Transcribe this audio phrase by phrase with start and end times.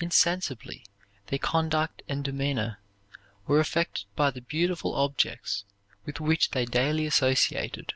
[0.00, 0.84] Insensibly
[1.28, 2.80] their conduct and demeanor
[3.46, 5.64] were affected by the beautiful objects
[6.04, 7.94] with which they daily associated.